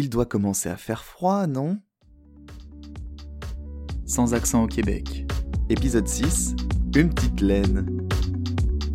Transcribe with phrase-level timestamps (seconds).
[0.00, 1.76] Il doit commencer à faire froid, non?
[4.06, 5.26] Sans accent au Québec.
[5.70, 6.54] Épisode 6.
[6.94, 8.06] Une petite laine.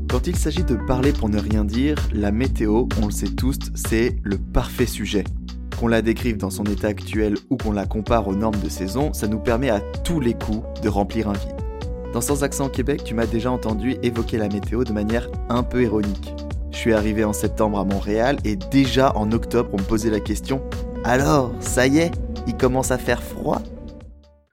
[0.10, 3.58] Quand il s'agit de parler pour ne rien dire, la météo, on le sait tous,
[3.76, 5.26] c'est le parfait sujet.
[5.78, 9.12] Qu'on la décrive dans son état actuel ou qu'on la compare aux normes de saison,
[9.12, 11.58] ça nous permet à tous les coups de remplir un vide.
[12.14, 15.64] Dans Sans accent au Québec, tu m'as déjà entendu évoquer la météo de manière un
[15.64, 16.34] peu ironique.
[16.72, 20.22] Je suis arrivé en septembre à Montréal et déjà en octobre on me posait la
[20.22, 20.62] question
[21.06, 22.14] Alors, ça y est,
[22.48, 23.62] il commence à faire froid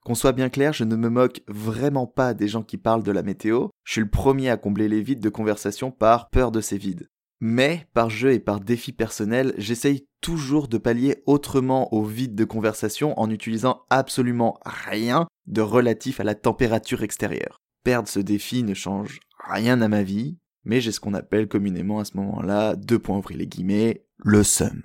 [0.05, 3.13] Qu'on soit bien clair, je ne me moque vraiment pas des gens qui parlent de
[3.13, 6.61] la météo, je suis le premier à combler les vides de conversation par peur de
[6.61, 7.09] ces vides.
[7.39, 12.45] Mais, par jeu et par défi personnel, j'essaye toujours de pallier autrement aux vides de
[12.45, 17.59] conversation en utilisant absolument rien de relatif à la température extérieure.
[17.85, 22.01] Perdre ce défi ne change rien à ma vie, mais j'ai ce qu'on appelle communément
[22.01, 24.83] à ce moment-là, deux points ouvrir les guillemets, le seum.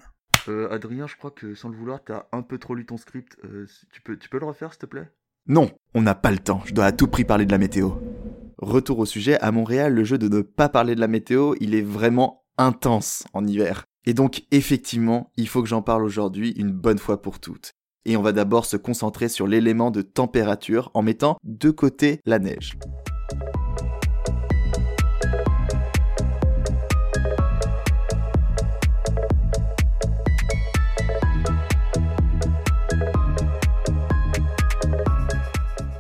[0.48, 3.38] Euh, Adrien, je crois que sans le vouloir, t'as un peu trop lu ton script.
[3.44, 5.10] Euh, tu, peux, tu peux le refaire, s'il te plaît?
[5.48, 7.92] Non, on n'a pas le temps, je dois à tout prix parler de la météo.
[8.58, 11.76] Retour au sujet, à Montréal, le jeu de ne pas parler de la météo, il
[11.76, 13.86] est vraiment intense en hiver.
[14.06, 17.74] Et donc, effectivement, il faut que j'en parle aujourd'hui une bonne fois pour toutes.
[18.06, 22.40] Et on va d'abord se concentrer sur l'élément de température en mettant de côté la
[22.40, 22.78] neige.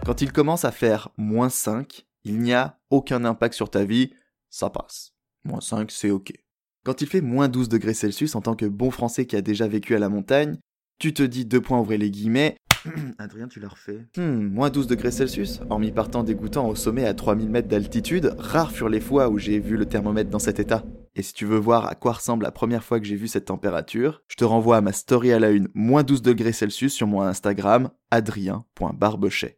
[0.05, 4.11] Quand il commence à faire moins 5, il n'y a aucun impact sur ta vie,
[4.51, 5.13] ça passe.
[5.43, 6.31] Moins 5, c'est ok.
[6.85, 9.67] Quand il fait moins 12 degrés Celsius en tant que bon français qui a déjà
[9.67, 10.59] vécu à la montagne,
[10.99, 12.55] tu te dis deux points ouvrez les guillemets.
[13.17, 14.05] Adrien, tu l'as refait.
[14.15, 18.71] Hmm, moins 12 degrés Celsius, hormis partant dégoûtant au sommet à 3000 mètres d'altitude, rares
[18.71, 20.83] furent les fois où j'ai vu le thermomètre dans cet état.
[21.15, 23.45] Et si tu veux voir à quoi ressemble la première fois que j'ai vu cette
[23.45, 27.07] température, je te renvoie à ma story à la une, moins 12 degrés Celsius sur
[27.07, 29.57] mon Instagram, adrien.barbechet.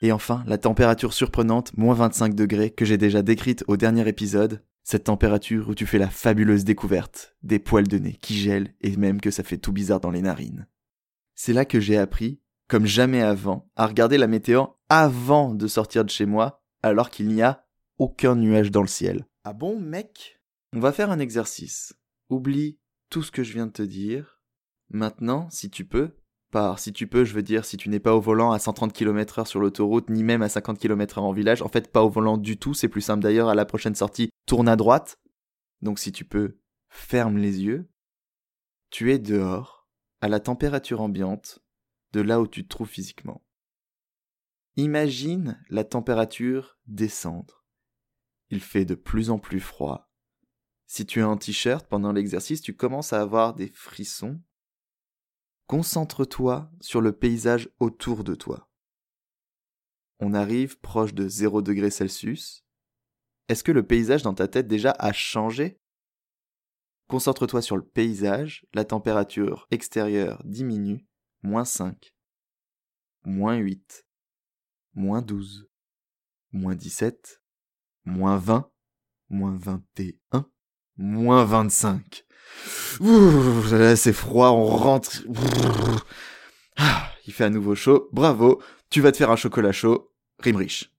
[0.00, 4.62] Et enfin, la température surprenante, moins 25 degrés, que j'ai déjà décrite au dernier épisode,
[4.84, 8.96] cette température où tu fais la fabuleuse découverte des poils de nez qui gèlent et
[8.96, 10.66] même que ça fait tout bizarre dans les narines.
[11.34, 16.04] C'est là que j'ai appris, comme jamais avant, à regarder la météo avant de sortir
[16.04, 17.66] de chez moi, alors qu'il n'y a
[17.98, 19.26] aucun nuage dans le ciel.
[19.44, 20.40] Ah bon, mec?
[20.74, 21.94] On va faire un exercice.
[22.30, 22.78] Oublie
[23.10, 24.40] tout ce que je viens de te dire.
[24.90, 26.16] Maintenant, si tu peux,
[26.50, 28.92] par si tu peux, je veux dire si tu n'es pas au volant à 130
[28.92, 31.62] km/h sur l'autoroute, ni même à 50 km/h en village.
[31.62, 33.48] En fait, pas au volant du tout, c'est plus simple d'ailleurs.
[33.48, 35.18] À la prochaine sortie, tourne à droite.
[35.82, 37.90] Donc si tu peux, ferme les yeux.
[38.90, 39.88] Tu es dehors,
[40.20, 41.60] à la température ambiante,
[42.12, 43.44] de là où tu te trouves physiquement.
[44.76, 47.66] Imagine la température descendre.
[48.50, 50.10] Il fait de plus en plus froid.
[50.86, 54.40] Si tu es en t-shirt pendant l'exercice, tu commences à avoir des frissons
[55.68, 58.70] Concentre-toi sur le paysage autour de toi.
[60.18, 62.64] On arrive proche de 0 degré Celsius.
[63.48, 65.78] Est-ce que le paysage dans ta tête déjà a changé?
[67.06, 71.06] Concentre-toi sur le paysage, la température extérieure diminue,
[71.42, 72.14] moins 5,
[73.24, 74.06] moins 8,
[74.94, 75.68] moins 12,
[76.52, 77.42] moins 17,
[78.06, 78.72] moins 20,
[79.28, 80.50] moins 21,
[80.98, 82.24] moins 25.
[83.96, 85.22] C'est froid, on rentre.
[86.76, 88.08] Ah, il fait à nouveau chaud.
[88.12, 88.60] Bravo,
[88.90, 90.12] tu vas te faire un chocolat chaud.
[90.40, 90.92] Rime riche.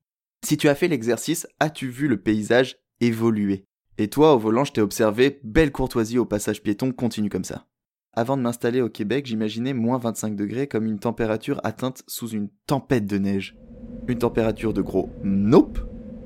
[0.44, 3.64] Si tu as fait l'exercice, as-tu vu le paysage évoluer?
[3.98, 7.66] Et toi, au volant, je t'ai observé, belle courtoisie au passage piéton, continue comme ça.
[8.14, 12.48] Avant de m'installer au Québec, j'imaginais moins 25 degrés comme une température atteinte sous une
[12.66, 13.56] tempête de neige.
[14.08, 15.78] Une température de gros nope.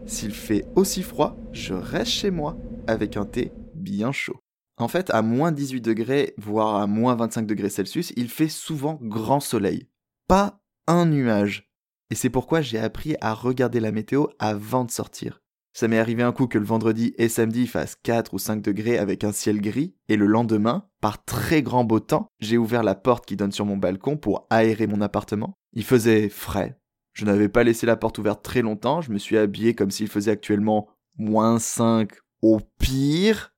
[0.06, 2.56] S'il fait aussi froid, je reste chez moi
[2.86, 3.52] avec un thé
[3.84, 4.40] bien chaud.
[4.76, 8.98] En fait, à moins 18 degrés, voire à moins 25 degrés Celsius, il fait souvent
[9.00, 9.88] grand soleil.
[10.26, 11.70] Pas un nuage.
[12.10, 15.40] Et c'est pourquoi j'ai appris à regarder la météo avant de sortir.
[15.72, 18.96] Ça m'est arrivé un coup que le vendredi et samedi fasse 4 ou 5 degrés
[18.96, 22.94] avec un ciel gris, et le lendemain, par très grand beau temps, j'ai ouvert la
[22.94, 25.58] porte qui donne sur mon balcon pour aérer mon appartement.
[25.72, 26.78] Il faisait frais.
[27.12, 30.08] Je n'avais pas laissé la porte ouverte très longtemps, je me suis habillé comme s'il
[30.08, 32.10] faisait actuellement moins 5
[32.42, 33.53] au pire,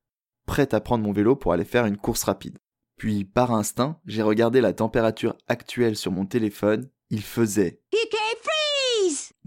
[0.47, 2.57] prêt à prendre mon vélo pour aller faire une course rapide.
[2.97, 6.89] Puis, par instinct, j'ai regardé la température actuelle sur mon téléphone.
[7.11, 7.81] Il faisait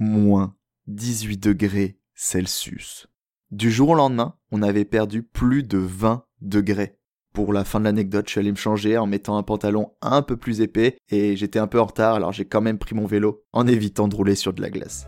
[0.00, 0.54] moins
[0.86, 3.08] 18 degrés Celsius.
[3.50, 6.96] Du jour au lendemain, on avait perdu plus de 20 degrés.
[7.32, 10.22] Pour la fin de l'anecdote, je suis allé me changer en mettant un pantalon un
[10.22, 13.06] peu plus épais et j'étais un peu en retard alors j'ai quand même pris mon
[13.06, 15.06] vélo en évitant de rouler sur de la glace.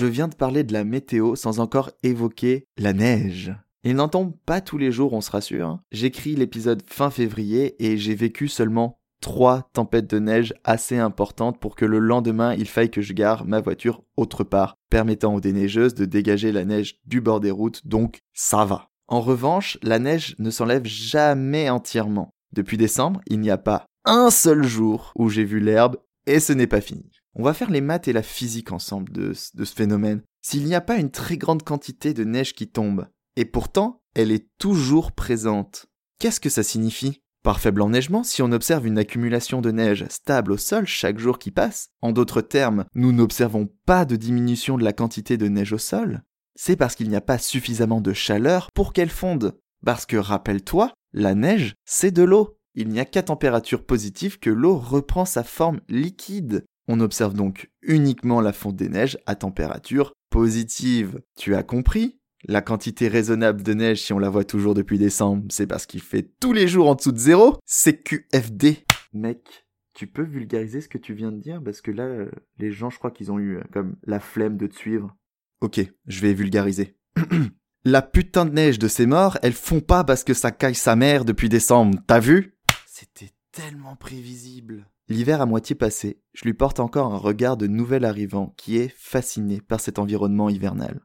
[0.00, 3.54] Je viens de parler de la météo sans encore évoquer la neige.
[3.84, 5.66] Il n'en tombe pas tous les jours, on se rassure.
[5.66, 5.82] Hein.
[5.92, 11.76] J'écris l'épisode fin février et j'ai vécu seulement trois tempêtes de neige assez importantes pour
[11.76, 15.94] que le lendemain il faille que je gare ma voiture autre part, permettant aux déneigeuses
[15.94, 18.88] de dégager la neige du bord des routes, donc ça va.
[19.06, 22.30] En revanche, la neige ne s'enlève jamais entièrement.
[22.54, 26.54] Depuis décembre, il n'y a pas un seul jour où j'ai vu l'herbe et ce
[26.54, 27.19] n'est pas fini.
[27.34, 30.22] On va faire les maths et la physique ensemble de, ce phénomène.
[30.42, 33.06] S'il n'y a pas une très grande quantité de neige qui tombe,
[33.36, 35.86] et pourtant elle est toujours présente,
[36.18, 37.22] qu'est-ce que ça signifie?
[37.42, 41.38] Par faible enneigement, si on observe une accumulation de neige stable au sol chaque jour
[41.38, 45.72] qui passe, en d'autres termes, nous n'observons pas de diminution de la quantité de neige
[45.72, 46.22] au sol,
[46.62, 49.58] c'est parce qu'il n'y a pas suffisamment de chaleur pour qu'elle fonde.
[49.84, 52.58] Parce que rappelle-toi, la neige, c'est de l'eau.
[52.74, 56.66] Il n'y a qu'à température positive que l'eau reprend sa forme liquide.
[56.92, 61.20] On observe donc uniquement la fonte des neiges à température positive.
[61.38, 62.18] Tu as compris?
[62.48, 66.00] La quantité raisonnable de neige, si on la voit toujours depuis décembre, c'est parce qu'il
[66.00, 67.58] fait tous les jours en dessous de zéro.
[67.64, 68.78] C'est QFD.
[69.12, 71.62] Mec, tu peux vulgariser ce que tu viens de dire?
[71.62, 72.26] Parce que là,
[72.58, 75.16] les gens, je crois qu'ils ont eu euh, comme la flemme de te suivre.
[75.60, 76.96] Ok, je vais vulgariser.
[77.84, 80.96] la putain de neige de ces morts, elles font pas parce que ça caille sa
[80.96, 82.56] mère depuis décembre, t'as vu?
[82.84, 84.88] C'était tellement prévisible.
[85.10, 88.94] L'hiver à moitié passé, je lui porte encore un regard de nouvel arrivant qui est
[88.96, 91.00] fasciné par cet environnement hivernal.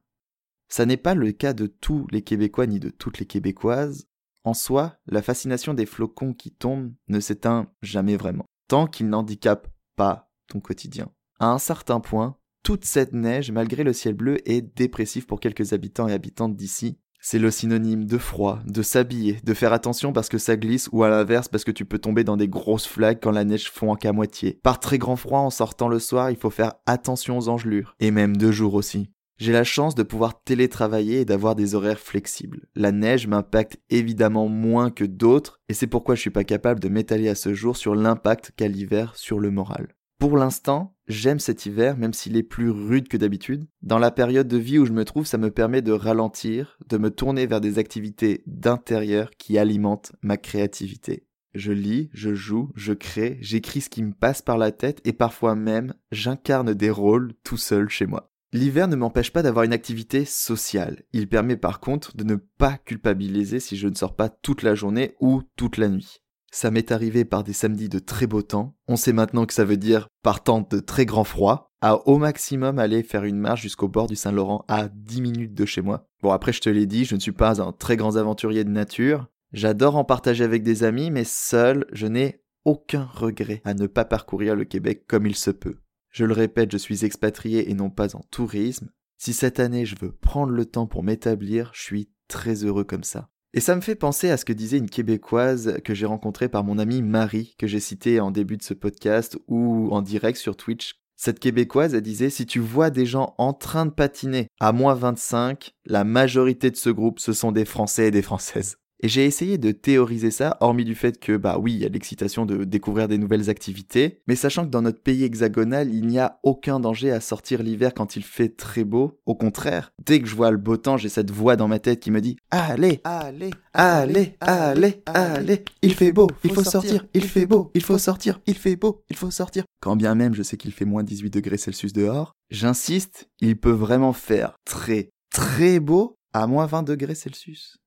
[0.69, 4.07] Ça n'est pas le cas de tous les Québécois ni de toutes les Québécoises.
[4.43, 9.73] En soi, la fascination des flocons qui tombent ne s'éteint jamais vraiment, tant qu'ils n'handicapent
[9.95, 11.11] pas ton quotidien.
[11.39, 15.73] À un certain point, toute cette neige, malgré le ciel bleu, est dépressive pour quelques
[15.73, 16.99] habitants et habitantes d'ici.
[17.27, 21.03] C'est le synonyme de froid, de s'habiller, de faire attention parce que ça glisse ou
[21.03, 23.95] à l'inverse parce que tu peux tomber dans des grosses flaques quand la neige fond
[23.95, 24.59] qu'à moitié.
[24.61, 27.95] Par très grand froid en sortant le soir, il faut faire attention aux engelures.
[27.99, 29.09] Et même de jour aussi.
[29.39, 32.67] J'ai la chance de pouvoir télétravailler et d'avoir des horaires flexibles.
[32.75, 36.89] La neige m'impacte évidemment moins que d'autres, et c'est pourquoi je suis pas capable de
[36.89, 39.94] m'étaler à ce jour sur l'impact qu'a l'hiver sur le moral.
[40.19, 43.67] Pour l'instant, j'aime cet hiver, même s'il est plus rude que d'habitude.
[43.81, 46.97] Dans la période de vie où je me trouve, ça me permet de ralentir, de
[46.97, 51.27] me tourner vers des activités d'intérieur qui alimentent ma créativité.
[51.53, 55.13] Je lis, je joue, je crée, j'écris ce qui me passe par la tête et
[55.13, 58.31] parfois même j'incarne des rôles tout seul chez moi.
[58.51, 61.03] L'hiver ne m'empêche pas d'avoir une activité sociale.
[61.11, 64.75] Il permet par contre de ne pas culpabiliser si je ne sors pas toute la
[64.75, 66.21] journée ou toute la nuit.
[66.55, 68.77] Ça m'est arrivé par des samedis de très beau temps.
[68.87, 72.79] On sait maintenant que ça veut dire partant de très grand froid, à au maximum
[72.79, 76.07] aller faire une marche jusqu'au bord du Saint-Laurent à 10 minutes de chez moi.
[76.21, 78.69] Bon après je te l'ai dit, je ne suis pas un très grand aventurier de
[78.69, 79.27] nature.
[79.51, 84.05] J'adore en partager avec des amis, mais seul, je n'ai aucun regret à ne pas
[84.05, 85.75] parcourir le Québec comme il se peut.
[86.09, 88.91] Je le répète, je suis expatrié et non pas en tourisme.
[89.17, 93.03] Si cette année je veux prendre le temps pour m'établir, je suis très heureux comme
[93.03, 93.29] ça.
[93.57, 96.65] Et ça me fait penser à ce que disait une Québécoise que j'ai rencontrée par
[96.65, 100.57] mon amie Marie, que j'ai citée en début de ce podcast ou en direct sur
[100.57, 100.95] Twitch.
[101.15, 104.93] Cette Québécoise, elle disait, si tu vois des gens en train de patiner à moins
[104.93, 108.75] 25, la majorité de ce groupe, ce sont des Français et des Françaises.
[109.03, 111.89] Et j'ai essayé de théoriser ça, hormis du fait que, bah oui, il y a
[111.89, 116.19] l'excitation de découvrir des nouvelles activités, mais sachant que dans notre pays hexagonal, il n'y
[116.19, 119.19] a aucun danger à sortir l'hiver quand il fait très beau.
[119.25, 121.99] Au contraire, dès que je vois le beau temps, j'ai cette voix dans ma tête
[121.99, 127.25] qui me dit Allez, allez, allez, allez, allez, il fait beau, il faut sortir, il
[127.25, 129.65] fait beau, il faut sortir, il fait beau, il faut sortir.
[129.81, 133.71] Quand bien même je sais qu'il fait moins 18 degrés Celsius dehors, j'insiste, il peut
[133.71, 137.77] vraiment faire très, très beau à moins 20 degrés Celsius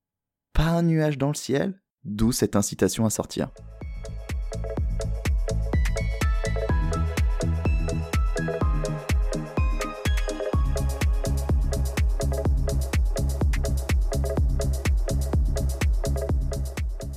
[0.59, 3.53] pas un nuage dans le ciel, d'où cette incitation à sortir.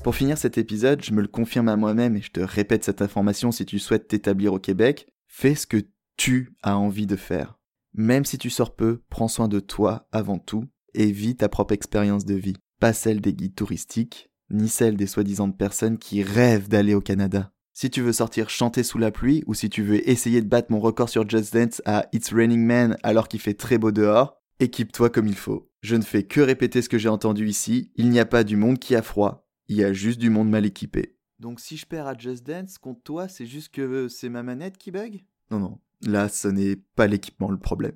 [0.03, 3.01] Pour finir cet épisode, je me le confirme à moi-même et je te répète cette
[3.01, 5.81] information si tu souhaites t'établir au Québec, fais ce que
[6.15, 7.57] tu as envie de faire.
[7.95, 11.73] Même si tu sors peu, prends soin de toi avant tout et vis ta propre
[11.73, 16.67] expérience de vie pas celle des guides touristiques, ni celle des soi-disant personnes qui rêvent
[16.67, 17.53] d'aller au Canada.
[17.73, 20.71] Si tu veux sortir chanter sous la pluie, ou si tu veux essayer de battre
[20.71, 24.41] mon record sur Just Dance à It's Raining Man alors qu'il fait très beau dehors,
[24.59, 25.69] équipe-toi comme il faut.
[25.81, 28.57] Je ne fais que répéter ce que j'ai entendu ici, il n'y a pas du
[28.57, 31.15] monde qui a froid, il y a juste du monde mal équipé.
[31.37, 34.79] Donc si je perds à Just Dance, contre toi, c'est juste que c'est ma manette
[34.79, 35.23] qui bug?
[35.51, 37.93] Non, non, là ce n'est pas l'équipement le problème.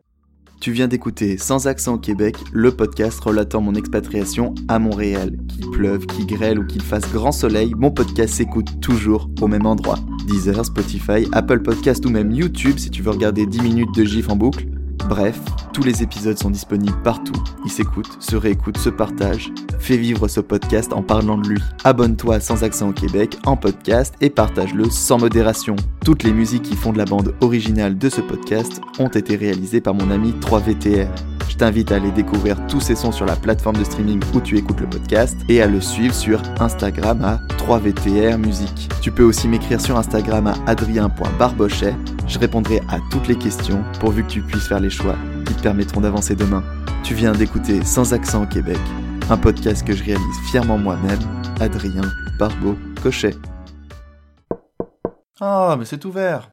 [0.59, 5.37] Tu viens d'écouter Sans accent au Québec, le podcast relatant mon expatriation à Montréal.
[5.47, 9.65] Qu'il pleuve, qu'il grêle ou qu'il fasse grand soleil, mon podcast s'écoute toujours au même
[9.65, 9.99] endroit.
[10.27, 14.29] Deezer, Spotify, Apple Podcast ou même YouTube si tu veux regarder 10 minutes de gif
[14.29, 14.65] en boucle.
[15.07, 15.39] Bref,
[15.71, 17.41] tous les épisodes sont disponibles partout.
[17.63, 19.51] Il s'écoute, se réécoute, se partage.
[19.79, 21.61] Fais vivre ce podcast en parlant de lui.
[21.83, 25.75] Abonne-toi sans accent au Québec en podcast et partage-le sans modération.
[26.03, 29.81] Toutes les musiques qui font de la bande originale de ce podcast ont été réalisées
[29.81, 31.07] par mon ami 3VTR.
[31.49, 34.57] Je t'invite à aller découvrir tous ces sons sur la plateforme de streaming où tu
[34.57, 38.89] écoutes le podcast et à le suivre sur Instagram à 3VTR Musique.
[39.01, 41.93] Tu peux aussi m'écrire sur Instagram à adrien.barbochet.
[42.27, 45.15] Je répondrai à toutes les questions pourvu que tu puisses faire les choix
[45.45, 46.63] qui te permettront d'avancer demain.
[47.03, 48.79] Tu viens d'écouter Sans accent au Québec,
[49.29, 51.19] un podcast que je réalise fièrement moi-même,
[51.59, 52.01] Adrien
[52.39, 53.35] Barbeau Cochet.
[55.39, 56.49] Ah, mais c'est ouvert